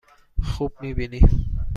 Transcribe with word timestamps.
خوب 0.43 0.71
می 0.81 0.93
بینی؟ 0.93 1.21